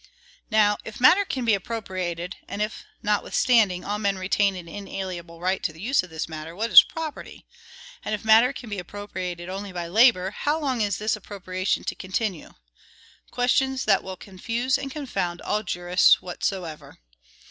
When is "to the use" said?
5.61-6.01